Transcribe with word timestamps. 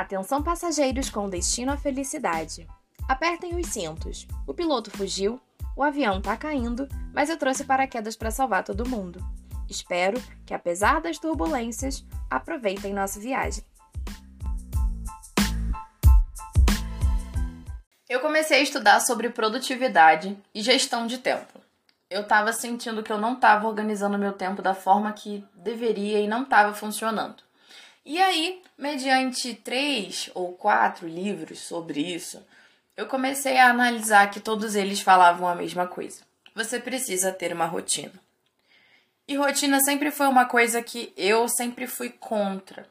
Atenção 0.00 0.42
passageiros 0.42 1.10
com 1.10 1.28
destino 1.28 1.72
à 1.72 1.76
felicidade. 1.76 2.66
Apertem 3.06 3.54
os 3.60 3.66
cintos. 3.66 4.26
O 4.46 4.54
piloto 4.54 4.90
fugiu, 4.90 5.38
o 5.76 5.82
avião 5.82 6.22
tá 6.22 6.38
caindo, 6.38 6.88
mas 7.12 7.28
eu 7.28 7.36
trouxe 7.36 7.64
paraquedas 7.64 8.16
para 8.16 8.30
salvar 8.30 8.64
todo 8.64 8.88
mundo. 8.88 9.22
Espero 9.68 10.18
que, 10.46 10.54
apesar 10.54 11.02
das 11.02 11.18
turbulências, 11.18 12.02
aproveitem 12.30 12.94
nossa 12.94 13.20
viagem. 13.20 13.62
Eu 18.08 18.20
comecei 18.20 18.60
a 18.60 18.62
estudar 18.62 19.00
sobre 19.00 19.28
produtividade 19.28 20.34
e 20.54 20.62
gestão 20.62 21.06
de 21.06 21.18
tempo. 21.18 21.60
Eu 22.08 22.22
estava 22.22 22.54
sentindo 22.54 23.02
que 23.02 23.12
eu 23.12 23.18
não 23.18 23.34
estava 23.34 23.68
organizando 23.68 24.16
meu 24.16 24.32
tempo 24.32 24.62
da 24.62 24.72
forma 24.72 25.12
que 25.12 25.44
deveria 25.54 26.20
e 26.20 26.26
não 26.26 26.44
estava 26.44 26.72
funcionando. 26.72 27.49
E 28.12 28.20
aí, 28.20 28.60
mediante 28.76 29.54
três 29.54 30.30
ou 30.34 30.52
quatro 30.54 31.06
livros 31.06 31.60
sobre 31.60 32.00
isso, 32.00 32.44
eu 32.96 33.06
comecei 33.06 33.56
a 33.56 33.70
analisar 33.70 34.28
que 34.32 34.40
todos 34.40 34.74
eles 34.74 35.00
falavam 35.00 35.46
a 35.46 35.54
mesma 35.54 35.86
coisa. 35.86 36.22
Você 36.52 36.80
precisa 36.80 37.30
ter 37.30 37.52
uma 37.52 37.66
rotina. 37.66 38.12
E 39.28 39.36
rotina 39.36 39.78
sempre 39.78 40.10
foi 40.10 40.26
uma 40.26 40.44
coisa 40.44 40.82
que 40.82 41.12
eu 41.16 41.48
sempre 41.48 41.86
fui 41.86 42.10
contra. 42.10 42.84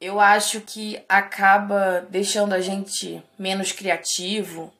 Eu 0.00 0.18
acho 0.18 0.60
que 0.62 1.00
acaba 1.08 2.04
deixando 2.10 2.54
a 2.54 2.60
gente 2.60 3.22
menos 3.38 3.70
criativo, 3.70 4.74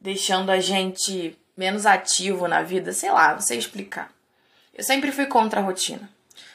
deixando 0.00 0.48
a 0.48 0.58
gente 0.60 1.38
menos 1.54 1.84
ativo 1.84 2.48
na 2.48 2.62
vida, 2.62 2.90
sei 2.94 3.10
lá, 3.10 3.38
sei 3.38 3.58
explicar. 3.58 4.10
Eu 4.72 4.82
sempre 4.82 5.12
fui 5.12 5.26
contra 5.26 5.60
a 5.60 5.62
rotina. 5.62 6.08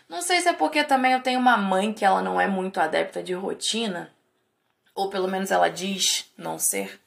Não 0.07 0.21
sei 0.21 0.39
se 0.41 0.49
é 0.49 0.53
porque 0.53 0.83
também 0.83 1.13
eu 1.13 1.21
tenho 1.21 1.39
uma 1.39 1.57
mãe 1.57 1.91
que 1.91 2.05
ela 2.05 2.21
não 2.21 2.39
é 2.39 2.47
muito 2.47 2.79
adepta 2.79 3.23
de 3.23 3.33
rotina, 3.33 4.13
ou 4.93 5.09
pelo 5.09 5.27
menos 5.27 5.51
ela 5.51 5.69
diz 5.69 6.31
não 6.37 6.59
ser, 6.59 7.01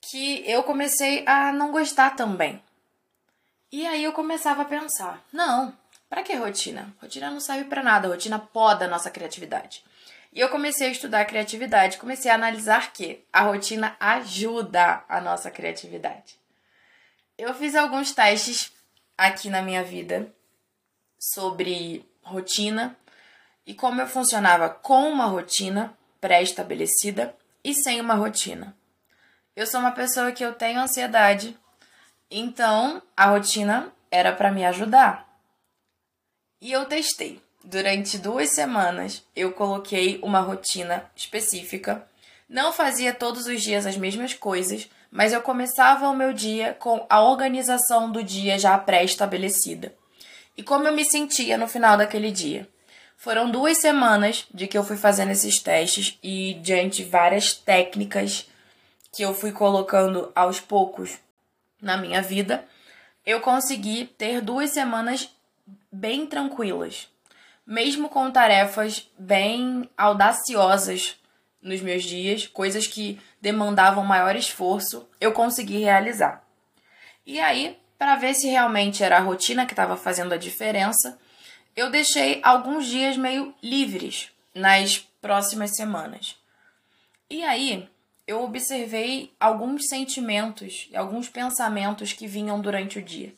que 0.00 0.42
eu 0.48 0.62
comecei 0.64 1.24
a 1.26 1.52
não 1.52 1.70
gostar 1.70 2.16
também. 2.16 2.62
E 3.70 3.86
aí 3.86 4.02
eu 4.04 4.12
começava 4.12 4.62
a 4.62 4.66
pensar: 4.66 5.24
não, 5.32 5.76
para 6.08 6.22
que 6.22 6.34
rotina? 6.34 6.94
Rotina 7.00 7.30
não 7.30 7.40
serve 7.40 7.64
para 7.64 7.82
nada, 7.82 8.08
rotina 8.08 8.38
poda 8.38 8.84
a 8.84 8.88
nossa 8.88 9.10
criatividade. 9.10 9.84
E 10.32 10.40
eu 10.40 10.48
comecei 10.48 10.88
a 10.88 10.90
estudar 10.90 11.24
criatividade, 11.26 11.98
comecei 11.98 12.30
a 12.30 12.34
analisar 12.34 12.92
que 12.92 13.24
a 13.32 13.42
rotina 13.42 13.96
ajuda 14.00 15.04
a 15.08 15.20
nossa 15.20 15.50
criatividade. 15.50 16.38
Eu 17.38 17.54
fiz 17.54 17.74
alguns 17.74 18.12
testes 18.12 18.72
aqui 19.16 19.48
na 19.48 19.62
minha 19.62 19.84
vida 19.84 20.32
sobre 21.22 22.04
rotina 22.20 22.96
e 23.64 23.74
como 23.74 24.00
eu 24.00 24.08
funcionava 24.08 24.68
com 24.68 25.08
uma 25.08 25.26
rotina 25.26 25.96
pré-estabelecida 26.20 27.32
e 27.62 27.72
sem 27.74 28.00
uma 28.00 28.14
rotina. 28.14 28.76
Eu 29.54 29.64
sou 29.64 29.78
uma 29.78 29.92
pessoa 29.92 30.32
que 30.32 30.44
eu 30.44 30.52
tenho 30.52 30.80
ansiedade, 30.80 31.56
então 32.28 33.00
a 33.16 33.26
rotina 33.26 33.92
era 34.10 34.32
para 34.32 34.50
me 34.50 34.64
ajudar. 34.64 35.28
E 36.60 36.72
eu 36.72 36.86
testei. 36.86 37.40
Durante 37.64 38.18
duas 38.18 38.50
semanas 38.50 39.24
eu 39.36 39.52
coloquei 39.52 40.18
uma 40.24 40.40
rotina 40.40 41.08
específica. 41.14 42.04
Não 42.48 42.72
fazia 42.72 43.14
todos 43.14 43.46
os 43.46 43.62
dias 43.62 43.86
as 43.86 43.96
mesmas 43.96 44.34
coisas, 44.34 44.90
mas 45.08 45.32
eu 45.32 45.40
começava 45.40 46.08
o 46.08 46.16
meu 46.16 46.32
dia 46.32 46.74
com 46.74 47.06
a 47.08 47.22
organização 47.22 48.10
do 48.10 48.24
dia 48.24 48.58
já 48.58 48.76
pré-estabelecida 48.76 49.94
e 50.56 50.62
como 50.62 50.86
eu 50.86 50.92
me 50.92 51.04
sentia 51.04 51.56
no 51.56 51.68
final 51.68 51.96
daquele 51.96 52.30
dia. 52.30 52.68
Foram 53.16 53.50
duas 53.50 53.78
semanas 53.78 54.46
de 54.52 54.66
que 54.66 54.76
eu 54.76 54.82
fui 54.82 54.96
fazendo 54.96 55.30
esses 55.30 55.60
testes 55.60 56.18
e 56.22 56.54
diante 56.54 57.04
várias 57.04 57.54
técnicas 57.54 58.48
que 59.12 59.22
eu 59.22 59.32
fui 59.34 59.52
colocando 59.52 60.32
aos 60.34 60.58
poucos 60.58 61.18
na 61.80 61.96
minha 61.96 62.22
vida, 62.22 62.64
eu 63.24 63.40
consegui 63.40 64.06
ter 64.06 64.40
duas 64.40 64.70
semanas 64.70 65.28
bem 65.90 66.26
tranquilas, 66.26 67.08
mesmo 67.66 68.08
com 68.08 68.30
tarefas 68.30 69.08
bem 69.18 69.88
audaciosas 69.96 71.16
nos 71.60 71.80
meus 71.80 72.02
dias, 72.02 72.46
coisas 72.46 72.86
que 72.86 73.20
demandavam 73.40 74.04
maior 74.04 74.34
esforço, 74.34 75.08
eu 75.20 75.32
consegui 75.32 75.78
realizar. 75.78 76.44
E 77.24 77.40
aí, 77.40 77.78
para 78.02 78.16
ver 78.16 78.34
se 78.34 78.48
realmente 78.48 79.04
era 79.04 79.18
a 79.18 79.20
rotina 79.20 79.64
que 79.64 79.72
estava 79.72 79.96
fazendo 79.96 80.34
a 80.34 80.36
diferença, 80.36 81.16
eu 81.76 81.88
deixei 81.88 82.40
alguns 82.42 82.88
dias 82.88 83.16
meio 83.16 83.54
livres 83.62 84.28
nas 84.52 84.98
próximas 85.20 85.76
semanas. 85.76 86.36
E 87.30 87.44
aí, 87.44 87.88
eu 88.26 88.42
observei 88.42 89.32
alguns 89.38 89.86
sentimentos 89.86 90.88
e 90.90 90.96
alguns 90.96 91.28
pensamentos 91.28 92.12
que 92.12 92.26
vinham 92.26 92.60
durante 92.60 92.98
o 92.98 93.02
dia. 93.02 93.32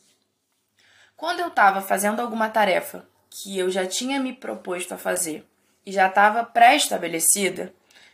Quando 1.15 1.41
eu 1.41 1.49
estava 1.49 1.79
fazendo 1.79 2.19
alguma 2.19 2.49
tarefa 2.49 3.07
que 3.29 3.55
eu 3.55 3.69
já 3.69 3.85
tinha 3.85 4.19
me 4.19 4.33
proposto 4.33 4.95
a 4.95 4.97
fazer 4.97 5.45
e 5.85 5.91
já 5.91 6.07
estava 6.07 6.43
pré-estabelecida, 6.43 7.71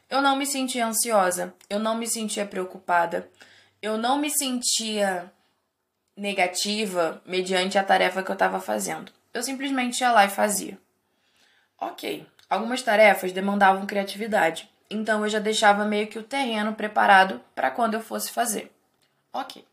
eu 0.10 0.22
não 0.22 0.36
me 0.36 0.46
sentia 0.46 0.86
ansiosa, 0.86 1.54
eu 1.70 1.80
não 1.80 1.96
me 1.96 2.08
sentia 2.08 2.46
preocupada, 2.46 3.30
eu 3.82 3.98
não 3.98 4.18
me 4.18 4.30
sentia 4.30 5.32
negativa 6.22 7.20
mediante 7.26 7.80
a 7.80 7.84
tarefa 7.84 8.22
que 8.22 8.30
eu 8.30 8.34
estava 8.34 8.62
fazendo. 8.62 9.12
Eu 9.34 9.42
simplesmente 9.42 10.02
ia 10.02 10.12
lá 10.12 10.24
e 10.24 10.30
fazia. 10.30 10.78
Ok, 11.80 12.28
algumas 12.48 12.84
tarefas 12.84 13.32
demandavam 13.32 13.88
criatividade, 13.88 14.70
então 14.88 15.24
eu 15.24 15.30
já 15.30 15.40
deixava 15.40 15.84
meio 15.84 16.06
que 16.06 16.20
o 16.20 16.24
terreno 16.24 16.76
preparado 16.76 17.42
para 17.56 17.72
quando 17.72 17.96
eu 17.96 18.02
fosse 18.02 18.32
fazer. 18.32 18.72
Ok. 19.34 19.66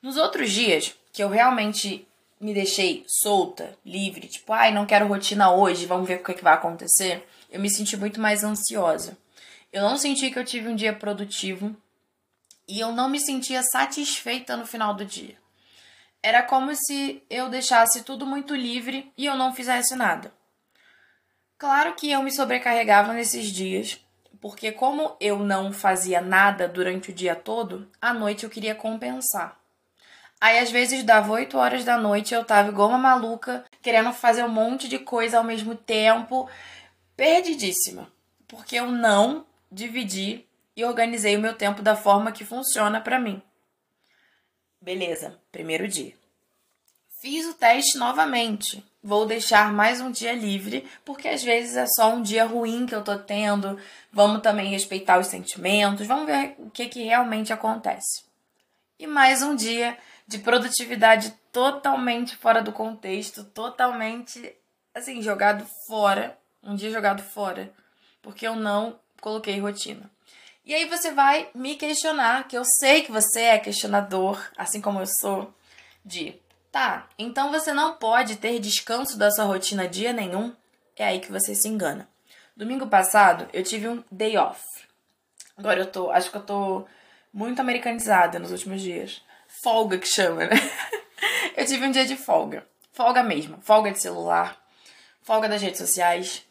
Nos 0.00 0.16
outros 0.16 0.52
dias, 0.52 0.94
que 1.12 1.22
eu 1.22 1.28
realmente 1.28 2.06
me 2.40 2.54
deixei 2.54 3.04
solta, 3.08 3.76
livre, 3.84 4.28
tipo, 4.28 4.52
ai, 4.52 4.72
não 4.72 4.86
quero 4.86 5.08
rotina 5.08 5.52
hoje, 5.52 5.86
vamos 5.86 6.06
ver 6.06 6.20
o 6.20 6.22
que, 6.22 6.30
é 6.30 6.34
que 6.34 6.44
vai 6.44 6.54
acontecer, 6.54 7.26
eu 7.50 7.58
me 7.58 7.68
senti 7.68 7.96
muito 7.96 8.20
mais 8.20 8.44
ansiosa. 8.44 9.18
Eu 9.72 9.82
não 9.82 9.96
senti 9.96 10.30
que 10.30 10.38
eu 10.38 10.44
tive 10.44 10.68
um 10.68 10.76
dia 10.76 10.92
produtivo 10.92 11.74
e 12.68 12.78
eu 12.78 12.92
não 12.92 13.08
me 13.08 13.18
sentia 13.18 13.64
satisfeita 13.64 14.56
no 14.56 14.64
final 14.64 14.94
do 14.94 15.04
dia. 15.04 15.42
Era 16.22 16.42
como 16.42 16.72
se 16.74 17.22
eu 17.28 17.48
deixasse 17.48 18.04
tudo 18.04 18.24
muito 18.24 18.54
livre 18.54 19.12
e 19.18 19.26
eu 19.26 19.34
não 19.34 19.52
fizesse 19.52 19.96
nada. 19.96 20.32
Claro 21.58 21.94
que 21.94 22.10
eu 22.10 22.22
me 22.22 22.32
sobrecarregava 22.32 23.12
nesses 23.12 23.46
dias, 23.46 24.00
porque 24.40 24.72
como 24.72 25.16
eu 25.20 25.38
não 25.38 25.72
fazia 25.72 26.20
nada 26.20 26.68
durante 26.68 27.10
o 27.10 27.14
dia 27.14 27.34
todo, 27.34 27.88
à 28.00 28.12
noite 28.12 28.44
eu 28.44 28.50
queria 28.50 28.74
compensar. 28.74 29.56
Aí 30.40 30.58
às 30.58 30.72
vezes 30.72 31.04
dava 31.04 31.32
8 31.32 31.56
horas 31.56 31.84
da 31.84 31.96
noite 31.96 32.34
eu 32.34 32.44
tava 32.44 32.68
igual 32.68 32.88
uma 32.88 32.98
maluca, 32.98 33.64
querendo 33.80 34.12
fazer 34.12 34.44
um 34.44 34.48
monte 34.48 34.88
de 34.88 34.98
coisa 34.98 35.38
ao 35.38 35.44
mesmo 35.44 35.76
tempo, 35.76 36.48
perdidíssima, 37.16 38.12
porque 38.48 38.76
eu 38.76 38.86
não 38.90 39.46
dividi 39.70 40.44
e 40.76 40.84
organizei 40.84 41.36
o 41.36 41.40
meu 41.40 41.54
tempo 41.54 41.80
da 41.82 41.94
forma 41.94 42.32
que 42.32 42.44
funciona 42.44 43.00
para 43.00 43.20
mim. 43.20 43.40
Beleza, 44.82 45.38
primeiro 45.52 45.86
dia. 45.86 46.12
Fiz 47.20 47.46
o 47.46 47.54
teste 47.54 47.96
novamente. 47.96 48.84
Vou 49.00 49.24
deixar 49.24 49.72
mais 49.72 50.00
um 50.00 50.10
dia 50.10 50.32
livre, 50.32 50.84
porque 51.04 51.28
às 51.28 51.40
vezes 51.40 51.76
é 51.76 51.86
só 51.86 52.12
um 52.12 52.20
dia 52.20 52.44
ruim 52.44 52.84
que 52.84 52.92
eu 52.92 53.04
tô 53.04 53.16
tendo. 53.16 53.78
Vamos 54.12 54.42
também 54.42 54.70
respeitar 54.70 55.20
os 55.20 55.28
sentimentos, 55.28 56.04
vamos 56.04 56.26
ver 56.26 56.56
o 56.58 56.68
que, 56.68 56.88
que 56.88 57.04
realmente 57.04 57.52
acontece. 57.52 58.24
E 58.98 59.06
mais 59.06 59.40
um 59.40 59.54
dia 59.54 59.96
de 60.26 60.40
produtividade 60.40 61.32
totalmente 61.52 62.34
fora 62.34 62.60
do 62.60 62.72
contexto, 62.72 63.44
totalmente 63.44 64.52
assim, 64.92 65.22
jogado 65.22 65.64
fora. 65.86 66.36
Um 66.60 66.74
dia 66.74 66.90
jogado 66.90 67.22
fora, 67.22 67.72
porque 68.20 68.44
eu 68.44 68.56
não 68.56 68.98
coloquei 69.20 69.60
rotina. 69.60 70.10
E 70.64 70.74
aí 70.74 70.84
você 70.88 71.10
vai 71.10 71.50
me 71.54 71.74
questionar, 71.74 72.46
que 72.46 72.56
eu 72.56 72.64
sei 72.64 73.02
que 73.02 73.10
você 73.10 73.40
é 73.40 73.58
questionador, 73.58 74.40
assim 74.56 74.80
como 74.80 75.00
eu 75.00 75.06
sou, 75.20 75.52
de 76.04 76.40
tá, 76.70 77.08
então 77.18 77.50
você 77.50 77.72
não 77.72 77.94
pode 77.94 78.36
ter 78.36 78.58
descanso 78.60 79.18
da 79.18 79.30
sua 79.30 79.44
rotina 79.44 79.88
dia 79.88 80.12
nenhum. 80.12 80.54
É 80.96 81.04
aí 81.04 81.20
que 81.20 81.32
você 81.32 81.54
se 81.54 81.66
engana. 81.66 82.08
Domingo 82.56 82.86
passado 82.86 83.48
eu 83.52 83.64
tive 83.64 83.88
um 83.88 84.04
day 84.10 84.36
off. 84.36 84.62
Agora 85.56 85.80
eu 85.80 85.86
tô, 85.86 86.10
acho 86.10 86.30
que 86.30 86.36
eu 86.36 86.42
tô 86.42 86.86
muito 87.32 87.60
americanizada 87.60 88.38
nos 88.38 88.52
últimos 88.52 88.80
dias. 88.80 89.20
Folga 89.64 89.98
que 89.98 90.06
chama, 90.06 90.46
né? 90.46 90.56
eu 91.56 91.66
tive 91.66 91.84
um 91.86 91.90
dia 91.90 92.06
de 92.06 92.16
folga. 92.16 92.64
Folga 92.92 93.22
mesmo. 93.22 93.58
Folga 93.62 93.90
de 93.90 93.98
celular, 93.98 94.56
folga 95.22 95.48
das 95.48 95.60
redes 95.60 95.78
sociais, 95.78 96.46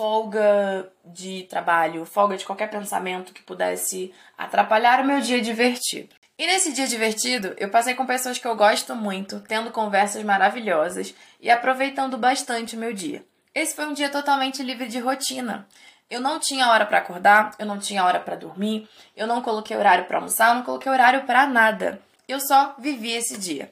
folga 0.00 0.90
de 1.04 1.42
trabalho, 1.42 2.06
folga 2.06 2.34
de 2.34 2.46
qualquer 2.46 2.70
pensamento 2.70 3.34
que 3.34 3.42
pudesse 3.42 4.14
atrapalhar 4.38 5.00
o 5.00 5.06
meu 5.06 5.20
dia 5.20 5.42
divertido. 5.42 6.08
E 6.38 6.46
nesse 6.46 6.72
dia 6.72 6.86
divertido, 6.86 7.54
eu 7.58 7.68
passei 7.68 7.92
com 7.92 8.06
pessoas 8.06 8.38
que 8.38 8.46
eu 8.46 8.56
gosto 8.56 8.96
muito, 8.96 9.40
tendo 9.40 9.70
conversas 9.70 10.24
maravilhosas 10.24 11.14
e 11.38 11.50
aproveitando 11.50 12.16
bastante 12.16 12.76
o 12.76 12.78
meu 12.78 12.94
dia. 12.94 13.22
Esse 13.54 13.76
foi 13.76 13.84
um 13.84 13.92
dia 13.92 14.08
totalmente 14.08 14.62
livre 14.62 14.88
de 14.88 14.98
rotina. 14.98 15.68
Eu 16.08 16.22
não 16.22 16.40
tinha 16.40 16.70
hora 16.70 16.86
para 16.86 16.96
acordar, 16.96 17.54
eu 17.58 17.66
não 17.66 17.78
tinha 17.78 18.02
hora 18.02 18.20
para 18.20 18.36
dormir, 18.36 18.88
eu 19.14 19.26
não 19.26 19.42
coloquei 19.42 19.76
horário 19.76 20.06
para 20.06 20.16
almoçar, 20.16 20.48
eu 20.48 20.54
não 20.54 20.62
coloquei 20.62 20.90
horário 20.90 21.26
para 21.26 21.46
nada. 21.46 22.00
Eu 22.26 22.40
só 22.40 22.74
vivi 22.78 23.12
esse 23.12 23.36
dia. 23.36 23.70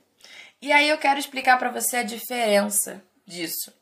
E 0.61 0.73
aí 0.73 0.91
eu 0.91 0.99
quero 0.99 1.19
explicar 1.19 1.59
para 1.59 1.71
você 1.71 1.97
a 1.97 2.03
diferença 2.03 3.03
disso. 3.27 3.78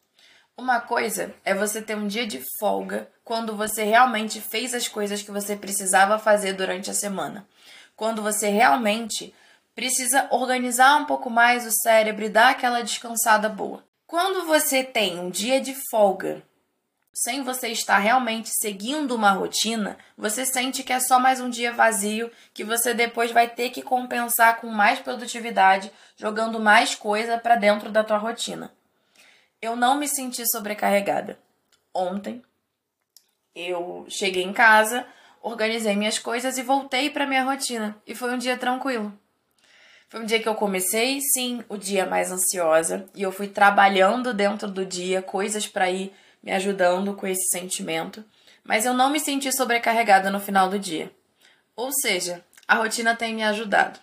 Uma 0.58 0.80
coisa 0.80 1.34
é 1.44 1.52
você 1.52 1.82
ter 1.82 1.94
um 1.94 2.06
dia 2.06 2.26
de 2.26 2.42
folga 2.58 3.10
quando 3.22 3.54
você 3.54 3.84
realmente 3.84 4.40
fez 4.40 4.72
as 4.72 4.88
coisas 4.88 5.20
que 5.20 5.30
você 5.30 5.54
precisava 5.54 6.18
fazer 6.18 6.54
durante 6.54 6.90
a 6.90 6.94
semana. 6.94 7.46
Quando 7.94 8.22
você 8.22 8.48
realmente 8.48 9.34
precisa 9.74 10.26
organizar 10.30 10.96
um 10.96 11.04
pouco 11.04 11.28
mais 11.28 11.66
o 11.66 11.70
cérebro 11.70 12.24
e 12.24 12.30
dar 12.30 12.52
aquela 12.52 12.80
descansada 12.80 13.50
boa. 13.50 13.84
Quando 14.06 14.46
você 14.46 14.82
tem 14.82 15.20
um 15.20 15.28
dia 15.28 15.60
de 15.60 15.76
folga, 15.90 16.42
sem 17.12 17.42
você 17.42 17.68
estar 17.68 17.98
realmente 17.98 18.48
seguindo 18.48 19.14
uma 19.14 19.32
rotina, 19.32 19.98
você 20.16 20.46
sente 20.46 20.82
que 20.82 20.92
é 20.92 21.00
só 21.00 21.20
mais 21.20 21.38
um 21.38 21.50
dia 21.50 21.70
vazio, 21.70 22.32
que 22.54 22.64
você 22.64 22.94
depois 22.94 23.30
vai 23.30 23.46
ter 23.46 23.68
que 23.68 23.82
compensar 23.82 24.58
com 24.58 24.68
mais 24.68 25.00
produtividade, 25.00 25.92
jogando 26.16 26.58
mais 26.58 26.94
coisa 26.94 27.36
para 27.36 27.56
dentro 27.56 27.90
da 27.90 28.02
tua 28.02 28.16
rotina. 28.16 28.72
Eu 29.60 29.74
não 29.74 29.98
me 29.98 30.06
senti 30.06 30.44
sobrecarregada. 30.50 31.38
Ontem 31.94 32.42
eu 33.54 34.04
cheguei 34.08 34.42
em 34.42 34.52
casa, 34.52 35.06
organizei 35.42 35.96
minhas 35.96 36.18
coisas 36.18 36.58
e 36.58 36.62
voltei 36.62 37.08
para 37.08 37.26
minha 37.26 37.42
rotina, 37.42 37.96
e 38.06 38.14
foi 38.14 38.34
um 38.34 38.38
dia 38.38 38.58
tranquilo. 38.58 39.18
Foi 40.08 40.20
um 40.20 40.26
dia 40.26 40.40
que 40.40 40.48
eu 40.48 40.54
comecei, 40.54 41.20
sim, 41.20 41.64
o 41.68 41.76
dia 41.76 42.06
mais 42.06 42.30
ansiosa 42.30 43.06
e 43.14 43.22
eu 43.22 43.32
fui 43.32 43.48
trabalhando 43.48 44.32
dentro 44.32 44.70
do 44.70 44.84
dia 44.84 45.20
coisas 45.20 45.66
para 45.66 45.90
ir 45.90 46.12
me 46.42 46.52
ajudando 46.52 47.14
com 47.14 47.26
esse 47.26 47.48
sentimento, 47.48 48.24
mas 48.62 48.84
eu 48.84 48.94
não 48.94 49.10
me 49.10 49.18
senti 49.18 49.50
sobrecarregada 49.50 50.30
no 50.30 50.38
final 50.38 50.68
do 50.68 50.78
dia. 50.78 51.10
Ou 51.74 51.90
seja, 51.90 52.44
a 52.68 52.76
rotina 52.76 53.16
tem 53.16 53.34
me 53.34 53.42
ajudado. 53.42 53.98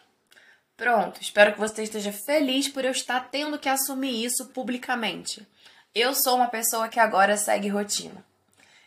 Pronto, 0.83 1.21
espero 1.21 1.53
que 1.53 1.59
você 1.61 1.83
esteja 1.83 2.11
feliz 2.11 2.67
por 2.67 2.83
eu 2.83 2.91
estar 2.91 3.29
tendo 3.31 3.57
que 3.57 3.69
assumir 3.69 4.25
isso 4.25 4.47
publicamente. 4.47 5.47
Eu 5.95 6.13
sou 6.13 6.35
uma 6.35 6.49
pessoa 6.49 6.89
que 6.89 6.99
agora 6.99 7.37
segue 7.37 7.69
rotina. 7.69 8.21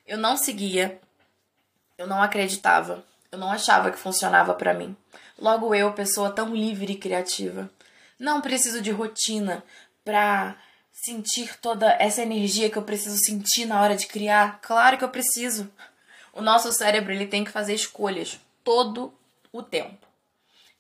Eu 0.06 0.18
não 0.18 0.36
seguia, 0.36 1.00
eu 1.96 2.06
não 2.06 2.22
acreditava, 2.22 3.02
eu 3.32 3.38
não 3.38 3.50
achava 3.50 3.90
que 3.90 3.98
funcionava 3.98 4.52
para 4.52 4.74
mim. 4.74 4.94
Logo 5.38 5.74
eu, 5.74 5.90
pessoa 5.94 6.30
tão 6.30 6.54
livre 6.54 6.92
e 6.92 6.98
criativa, 6.98 7.70
não 8.18 8.42
preciso 8.42 8.82
de 8.82 8.90
rotina 8.90 9.64
para 10.04 10.54
sentir 10.92 11.58
toda 11.60 11.90
essa 11.98 12.20
energia 12.20 12.68
que 12.68 12.76
eu 12.76 12.82
preciso 12.82 13.16
sentir 13.24 13.64
na 13.64 13.80
hora 13.80 13.96
de 13.96 14.06
criar. 14.06 14.60
Claro 14.60 14.98
que 14.98 15.04
eu 15.04 15.08
preciso. 15.08 15.72
O 16.34 16.42
nosso 16.42 16.70
cérebro 16.72 17.10
ele 17.10 17.26
tem 17.26 17.42
que 17.42 17.50
fazer 17.50 17.72
escolhas 17.72 18.38
todo 18.62 19.14
o 19.50 19.62
tempo. 19.62 20.05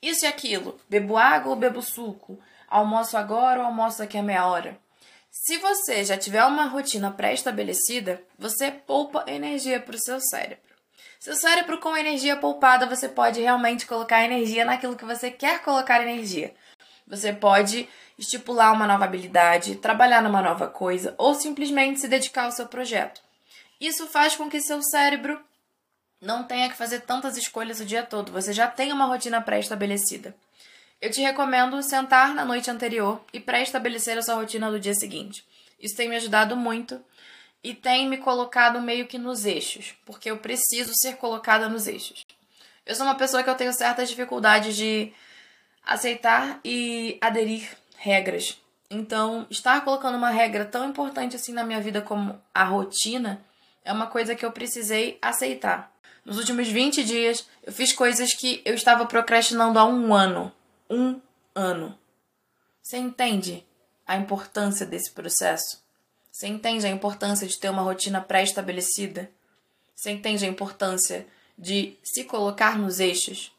Isso 0.06 0.24
e 0.24 0.28
aquilo. 0.28 0.78
Bebo 0.88 1.16
água 1.16 1.50
ou 1.50 1.56
bebo 1.56 1.82
suco? 1.82 2.38
Almoço 2.68 3.16
agora 3.16 3.58
ou 3.58 3.66
almoço 3.66 3.98
daqui 3.98 4.16
a 4.16 4.22
meia 4.22 4.46
hora? 4.46 4.78
Se 5.32 5.58
você 5.58 6.04
já 6.04 6.16
tiver 6.16 6.44
uma 6.44 6.66
rotina 6.66 7.10
pré-estabelecida, 7.10 8.22
você 8.38 8.70
poupa 8.70 9.24
energia 9.26 9.80
para 9.80 9.96
o 9.96 10.00
seu 10.00 10.20
cérebro. 10.20 10.76
Seu 11.18 11.34
cérebro 11.34 11.80
com 11.80 11.96
energia 11.96 12.36
poupada, 12.36 12.86
você 12.86 13.08
pode 13.08 13.40
realmente 13.40 13.84
colocar 13.84 14.24
energia 14.24 14.64
naquilo 14.64 14.94
que 14.94 15.04
você 15.04 15.28
quer 15.28 15.60
colocar 15.62 16.00
energia. 16.00 16.54
Você 17.08 17.32
pode 17.32 17.88
estipular 18.16 18.72
uma 18.72 18.86
nova 18.86 19.06
habilidade, 19.06 19.74
trabalhar 19.74 20.22
numa 20.22 20.40
nova 20.40 20.68
coisa 20.68 21.16
ou 21.18 21.34
simplesmente 21.34 21.98
se 21.98 22.06
dedicar 22.06 22.44
ao 22.44 22.52
seu 22.52 22.68
projeto. 22.68 23.20
Isso 23.80 24.06
faz 24.06 24.36
com 24.36 24.48
que 24.48 24.60
seu 24.60 24.80
cérebro 24.82 25.42
não 26.20 26.44
tenha 26.44 26.68
que 26.68 26.76
fazer 26.76 27.00
tantas 27.00 27.36
escolhas 27.36 27.80
o 27.80 27.84
dia 27.84 28.02
todo, 28.02 28.32
você 28.32 28.52
já 28.52 28.66
tem 28.66 28.92
uma 28.92 29.06
rotina 29.06 29.40
pré-estabelecida. 29.40 30.34
Eu 31.00 31.10
te 31.10 31.20
recomendo 31.20 31.82
sentar 31.82 32.34
na 32.34 32.44
noite 32.44 32.70
anterior 32.70 33.20
e 33.32 33.38
pré-estabelecer 33.38 34.16
a 34.16 34.22
sua 34.22 34.36
rotina 34.36 34.70
do 34.70 34.80
dia 34.80 34.94
seguinte. 34.94 35.44
Isso 35.78 35.94
tem 35.94 36.08
me 36.08 36.16
ajudado 36.16 36.56
muito 36.56 37.02
e 37.62 37.74
tem 37.74 38.08
me 38.08 38.16
colocado 38.16 38.80
meio 38.80 39.06
que 39.06 39.18
nos 39.18 39.44
eixos, 39.44 39.94
porque 40.04 40.30
eu 40.30 40.38
preciso 40.38 40.92
ser 40.94 41.16
colocada 41.16 41.68
nos 41.68 41.86
eixos. 41.86 42.24
Eu 42.86 42.94
sou 42.94 43.04
uma 43.04 43.14
pessoa 43.14 43.42
que 43.42 43.50
eu 43.50 43.54
tenho 43.54 43.72
certas 43.72 44.08
dificuldades 44.08 44.76
de 44.76 45.12
aceitar 45.84 46.60
e 46.64 47.18
aderir 47.20 47.68
regras. 47.96 48.60
Então, 48.88 49.46
estar 49.50 49.84
colocando 49.84 50.16
uma 50.16 50.30
regra 50.30 50.64
tão 50.64 50.88
importante 50.88 51.36
assim 51.36 51.52
na 51.52 51.64
minha 51.64 51.80
vida 51.80 52.00
como 52.00 52.40
a 52.54 52.64
rotina 52.64 53.44
é 53.84 53.92
uma 53.92 54.06
coisa 54.06 54.34
que 54.34 54.44
eu 54.44 54.52
precisei 54.52 55.18
aceitar. 55.20 55.92
Nos 56.26 56.38
últimos 56.38 56.66
20 56.66 57.04
dias, 57.04 57.46
eu 57.62 57.72
fiz 57.72 57.92
coisas 57.92 58.34
que 58.34 58.60
eu 58.64 58.74
estava 58.74 59.06
procrastinando 59.06 59.78
há 59.78 59.84
um 59.84 60.12
ano. 60.12 60.52
Um 60.90 61.20
ano. 61.54 61.96
Você 62.82 62.96
entende 62.96 63.64
a 64.04 64.16
importância 64.16 64.84
desse 64.84 65.12
processo? 65.12 65.80
Você 66.32 66.48
entende 66.48 66.84
a 66.84 66.90
importância 66.90 67.46
de 67.46 67.56
ter 67.56 67.70
uma 67.70 67.82
rotina 67.82 68.20
pré-estabelecida? 68.20 69.30
Você 69.94 70.10
entende 70.10 70.44
a 70.44 70.48
importância 70.48 71.28
de 71.56 71.96
se 72.02 72.24
colocar 72.24 72.76
nos 72.76 72.98
eixos? 72.98 73.52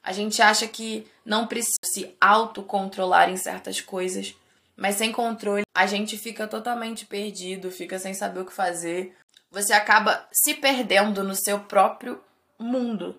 A 0.00 0.12
gente 0.12 0.40
acha 0.40 0.68
que 0.68 1.04
não 1.24 1.48
precisa 1.48 1.76
se 1.82 2.14
autocontrolar 2.20 3.28
em 3.30 3.36
certas 3.36 3.80
coisas, 3.80 4.32
mas 4.76 4.94
sem 4.94 5.10
controle 5.10 5.64
a 5.74 5.86
gente 5.88 6.16
fica 6.16 6.46
totalmente 6.46 7.04
perdido, 7.04 7.68
fica 7.68 7.98
sem 7.98 8.14
saber 8.14 8.38
o 8.38 8.46
que 8.46 8.52
fazer. 8.52 9.12
Você 9.56 9.72
acaba 9.72 10.28
se 10.30 10.52
perdendo 10.52 11.24
no 11.24 11.34
seu 11.34 11.60
próprio 11.60 12.20
mundo. 12.58 13.18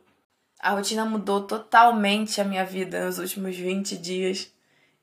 A 0.59 0.69
rotina 0.69 1.03
mudou 1.03 1.47
totalmente 1.47 2.39
a 2.39 2.43
minha 2.43 2.63
vida 2.63 3.07
nos 3.07 3.17
últimos 3.17 3.55
20 3.55 3.97
dias 3.97 4.53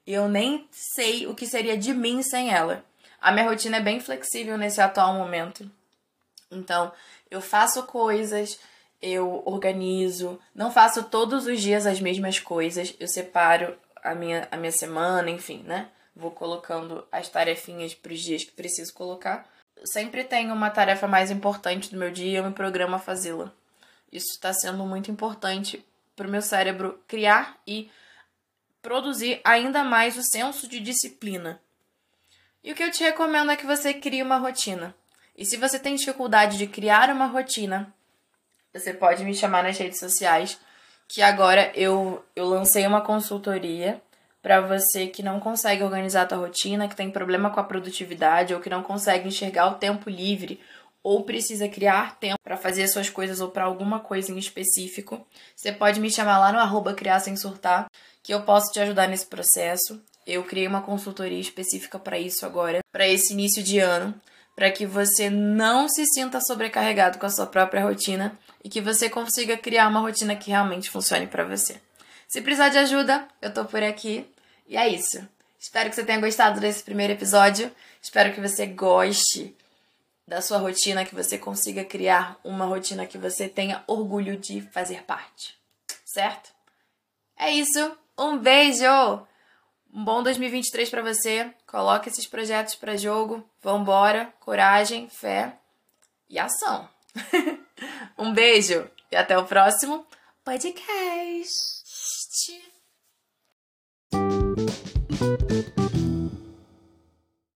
e 0.06 0.12
eu 0.12 0.28
nem 0.28 0.69
sei 0.70 1.26
o 1.26 1.34
que 1.34 1.44
seria 1.44 1.76
de 1.76 1.92
mim 1.92 2.22
sem 2.22 2.54
ela. 2.54 2.84
A 3.20 3.32
minha 3.32 3.48
rotina 3.48 3.78
é 3.78 3.81
bem 3.81 3.98
flexível 3.98 4.56
nesse 4.56 4.81
atual 4.81 5.14
momento. 5.14 5.69
Então, 6.52 6.92
eu 7.28 7.40
faço 7.40 7.82
coisas, 7.82 8.60
eu 9.02 9.42
organizo, 9.44 10.38
não 10.54 10.70
faço 10.70 11.02
todos 11.02 11.48
os 11.48 11.60
dias 11.60 11.84
as 11.84 12.00
mesmas 12.00 12.38
coisas, 12.38 12.94
eu 13.00 13.08
separo 13.08 13.76
a 14.04 14.14
minha, 14.14 14.46
a 14.52 14.56
minha 14.56 14.70
semana, 14.70 15.28
enfim, 15.30 15.64
né? 15.64 15.88
Vou 16.14 16.30
colocando 16.30 17.04
as 17.10 17.28
tarefinhas 17.28 17.92
para 17.92 18.12
os 18.12 18.20
dias 18.20 18.44
que 18.44 18.52
preciso 18.52 18.94
colocar. 18.94 19.52
Sempre 19.85 20.25
tenho 20.25 20.54
uma 20.54 20.71
tarefa 20.71 21.07
mais 21.07 21.31
importante 21.31 21.90
do 21.90 21.99
meu 21.99 22.11
dia 22.11 22.31
e 22.31 22.35
eu 22.37 22.45
me 22.45 22.52
programo 22.52 22.97
a 22.97 22.99
fazê-la. 22.99 23.52
Isso 24.12 24.33
está 24.33 24.52
sendo 24.52 24.85
muito 24.85 25.11
importante 25.11 25.85
para 26.14 26.28
o 26.28 26.31
meu 26.31 26.40
cérebro 26.40 27.02
criar 27.09 27.59
e 27.66 27.90
produzir 28.81 29.40
ainda 29.43 29.83
mais 29.83 30.16
o 30.16 30.23
senso 30.23 30.69
de 30.69 30.78
disciplina. 30.78 31.61
E 32.62 32.73
o 32.73 32.75
que 32.75 32.83
eu 32.83 32.90
te 32.90 33.02
recomendo 33.02 33.50
é 33.50 33.57
que 33.57 33.66
você 33.66 33.93
crie 33.93 34.23
uma 34.23 34.37
rotina. 34.37 34.95
E 35.37 35.45
se 35.45 35.57
você 35.57 35.78
tem 35.78 35.97
dificuldade 35.97 36.57
de 36.57 36.66
criar 36.66 37.11
uma 37.11 37.26
rotina, 37.26 37.93
você 38.73 38.95
pode 38.95 39.25
me 39.25 39.35
chamar 39.35 39.64
nas 39.64 39.76
redes 39.76 39.99
sociais, 39.99 40.59
que 41.09 41.21
agora 41.21 41.73
eu, 41.75 42.25
eu 42.35 42.45
lancei 42.47 42.87
uma 42.87 43.00
consultoria 43.00 44.00
para 44.44 44.60
você 44.60 45.06
que 45.06 45.22
não 45.22 45.40
consegue 45.40 45.82
organizar 45.82 46.20
a 46.20 46.26
tua 46.26 46.36
rotina, 46.36 46.86
que 46.86 46.94
tem 46.94 47.10
problema 47.10 47.48
com 47.48 47.58
a 47.60 47.64
produtividade 47.64 48.52
ou 48.52 48.60
que 48.60 48.68
não 48.68 48.82
consegue 48.82 49.26
enxergar 49.26 49.68
o 49.68 49.76
tempo 49.76 50.10
livre 50.10 50.60
ou 51.02 51.24
precisa 51.24 51.66
criar 51.66 52.18
tempo 52.18 52.38
para 52.44 52.58
fazer 52.58 52.86
suas 52.88 53.08
coisas 53.08 53.40
ou 53.40 53.48
para 53.48 53.64
alguma 53.64 54.00
coisa 54.00 54.30
em 54.30 54.36
específico. 54.36 55.26
Você 55.56 55.72
pode 55.72 55.98
me 55.98 56.10
chamar 56.10 56.38
lá 56.38 56.52
no 56.52 56.58
arroba 56.58 56.92
criar 56.92 57.20
sem 57.20 57.34
surtar, 57.34 57.86
que 58.22 58.34
eu 58.34 58.42
posso 58.42 58.70
te 58.70 58.78
ajudar 58.80 59.08
nesse 59.08 59.24
processo. 59.24 59.98
Eu 60.26 60.44
criei 60.44 60.68
uma 60.68 60.82
consultoria 60.82 61.40
específica 61.40 61.98
para 61.98 62.18
isso 62.18 62.44
agora, 62.44 62.80
para 62.92 63.08
esse 63.08 63.32
início 63.32 63.62
de 63.62 63.78
ano, 63.78 64.14
para 64.54 64.70
que 64.70 64.84
você 64.84 65.30
não 65.30 65.88
se 65.88 66.04
sinta 66.04 66.38
sobrecarregado 66.42 67.18
com 67.18 67.24
a 67.24 67.30
sua 67.30 67.46
própria 67.46 67.82
rotina 67.82 68.38
e 68.62 68.68
que 68.68 68.82
você 68.82 69.08
consiga 69.08 69.56
criar 69.56 69.88
uma 69.88 70.00
rotina 70.00 70.36
que 70.36 70.50
realmente 70.50 70.90
funcione 70.90 71.26
para 71.26 71.44
você. 71.44 71.80
Se 72.28 72.42
precisar 72.42 72.68
de 72.68 72.76
ajuda, 72.76 73.26
eu 73.40 73.50
tô 73.50 73.64
por 73.64 73.82
aqui. 73.82 74.34
E 74.66 74.76
é 74.76 74.88
isso. 74.88 75.26
Espero 75.59 75.88
que 75.88 75.97
você 75.97 76.04
tenha 76.04 76.21
gostado 76.21 76.61
desse 76.61 76.83
primeiro 76.83 77.12
episódio. 77.12 77.71
Espero 78.02 78.33
que 78.35 78.40
você 78.40 78.66
goste 78.66 79.56
da 80.26 80.40
sua 80.40 80.59
rotina, 80.59 81.04
que 81.04 81.14
você 81.14 81.38
consiga 81.38 81.85
criar 81.85 82.38
uma 82.42 82.64
rotina 82.64 83.06
que 83.06 83.18
você 83.18 83.49
tenha 83.49 83.83
orgulho 83.87 84.37
de 84.37 84.61
fazer 84.61 85.02
parte. 85.04 85.54
Certo? 86.04 86.50
É 87.37 87.50
isso. 87.50 87.97
Um 88.18 88.38
beijo! 88.38 89.26
Um 89.92 90.04
bom 90.04 90.23
2023 90.23 90.90
para 90.90 91.02
você. 91.02 91.50
Coloque 91.66 92.09
esses 92.09 92.26
projetos 92.26 92.75
para 92.75 92.97
jogo. 92.97 93.49
Vambora, 93.62 94.33
coragem, 94.40 95.09
fé 95.09 95.56
e 96.28 96.38
ação. 96.38 96.88
um 98.18 98.33
beijo 98.33 98.90
e 99.11 99.16
até 99.16 99.38
o 99.38 99.44
próximo 99.44 100.06
podcast. 100.44 101.85
Thank 105.25 105.78
you. 105.78 105.84